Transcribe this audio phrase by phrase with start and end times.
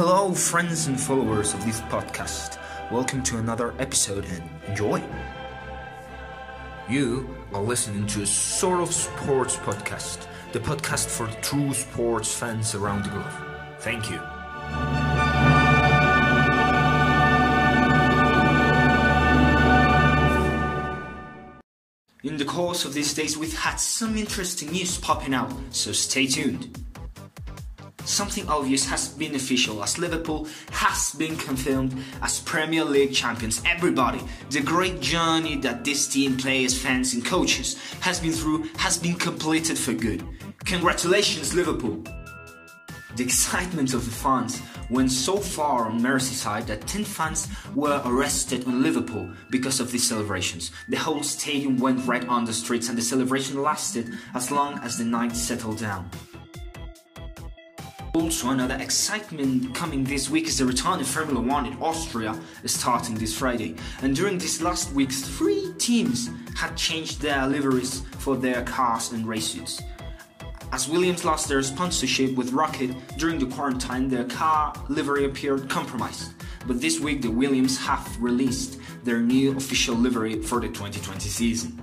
[0.00, 2.56] Hello, friends and followers of this podcast.
[2.88, 5.02] Welcome to another episode and enjoy.
[6.88, 12.76] You are listening to a sort of sports podcast, the podcast for true sports fans
[12.76, 13.32] around the globe.
[13.80, 14.20] Thank you.
[22.22, 26.28] In the course of these days, we've had some interesting news popping out, so stay
[26.28, 26.84] tuned.
[28.08, 33.60] Something obvious has been official as Liverpool has been confirmed as Premier League champions.
[33.66, 38.96] Everybody, the great journey that this team, players, fans, and coaches has been through has
[38.96, 40.24] been completed for good.
[40.64, 42.02] Congratulations, Liverpool!
[43.16, 48.66] The excitement of the fans went so far on Merseyside that 10 fans were arrested
[48.66, 50.70] on Liverpool because of these celebrations.
[50.88, 54.96] The whole stadium went red on the streets and the celebration lasted as long as
[54.96, 56.10] the night settled down.
[58.14, 63.14] Also, another excitement coming this week is the return of Formula One in Austria, starting
[63.14, 63.76] this Friday.
[64.02, 69.26] And during this last week, three teams had changed their liveries for their cars and
[69.26, 69.82] race suits.
[70.72, 76.32] As Williams lost their sponsorship with ROKiT during the quarantine, their car livery appeared compromised.
[76.66, 81.80] But this week, the Williams have released their new official livery for the 2020 season.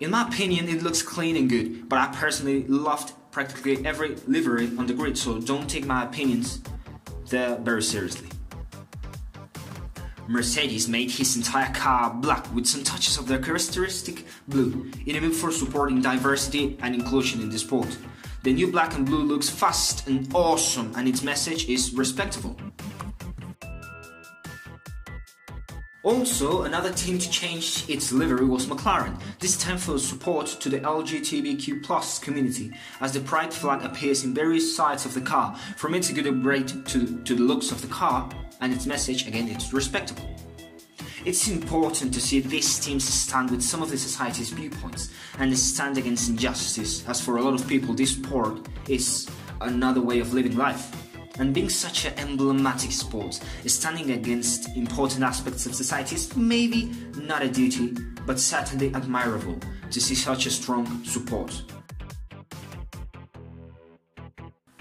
[0.00, 4.70] In my opinion, it looks clean and good, but I personally loved practically every livery
[4.78, 6.60] on the grid, so don't take my opinions
[7.28, 8.28] there very seriously.
[10.28, 15.20] Mercedes made his entire car black with some touches of their characteristic blue, in a
[15.20, 17.98] move for supporting diversity and inclusion in the sport.
[18.44, 22.56] The new black and blue looks fast and awesome, and its message is respectable.
[26.04, 30.78] Also, another team to change its livery was McLaren, this time for support to the
[30.80, 35.56] LGBTQ community, as the pride flag appears in various sides of the car.
[35.78, 38.28] From it's good upgrade to, to the looks of the car,
[38.60, 40.28] and its message, again, it's respectable.
[41.24, 45.96] It's important to see these teams stand with some of the society's viewpoints and stand
[45.96, 49.26] against injustice, as for a lot of people, this sport is
[49.62, 51.03] another way of living life.
[51.38, 57.42] And being such an emblematic sport, standing against important aspects of society is maybe not
[57.42, 57.92] a duty,
[58.24, 59.58] but certainly admirable
[59.90, 61.62] to see such a strong support.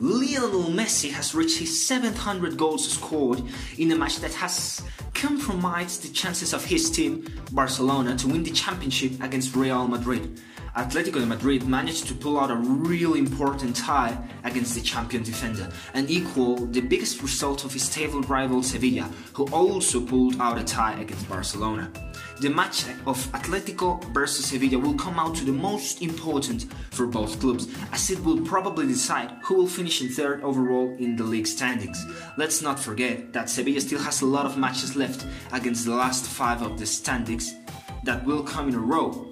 [0.00, 3.40] Lionel Messi has reached his 700 goals scored
[3.78, 4.82] in a match that has
[5.14, 10.40] compromised the chances of his team, Barcelona, to win the championship against Real Madrid.
[10.76, 15.70] Atletico de Madrid managed to pull out a really important tie against the champion defender
[15.94, 20.64] and equal the biggest result of his table rival Sevilla, who also pulled out a
[20.64, 21.92] tie against Barcelona.
[22.40, 27.38] The match of Atletico versus Sevilla will come out to the most important for both
[27.38, 31.46] clubs, as it will probably decide who will finish in third overall in the league
[31.46, 32.04] standings.
[32.36, 36.26] Let's not forget that Sevilla still has a lot of matches left against the last
[36.26, 37.54] five of the standings
[38.02, 39.30] that will come in a row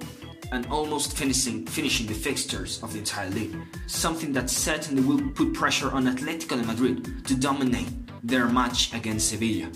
[0.52, 3.56] and almost finishing, finishing the fixtures of the entire league.
[3.86, 7.88] Something that certainly will put pressure on Atletico de Madrid to dominate
[8.22, 9.72] their match against Sevilla.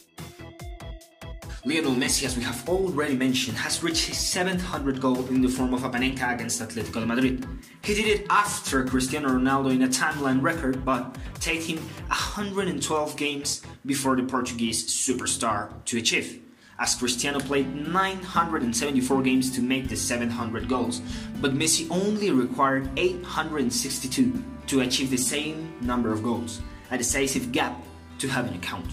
[1.65, 5.75] Lionel Messi, as we have already mentioned, has reached his 700th goal in the form
[5.75, 7.45] of a Panenka against Atletico de Madrid.
[7.83, 14.15] He did it after Cristiano Ronaldo in a timeline record, but him 112 games before
[14.15, 16.41] the Portuguese superstar to achieve
[16.79, 21.01] as Cristiano played 974 games to make the 700 goals,
[21.41, 26.61] but Messi only required 862 to achieve the same number of goals,
[26.91, 27.81] a decisive gap
[28.19, 28.87] to have an account.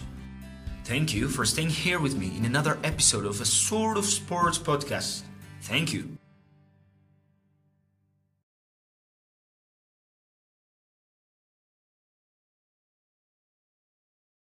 [0.83, 4.57] Thank you for staying here with me in another episode of a sort of sports
[4.57, 5.23] podcast.
[5.61, 6.17] Thank you.